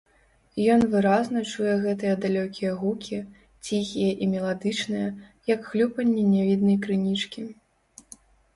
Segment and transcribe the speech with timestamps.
[0.75, 3.19] Ён выразна чуе гэтыя далёкія гукі,
[3.67, 5.07] ціхія і меладычныя,
[5.53, 7.41] як хлюпанне нявіднай крынічкі.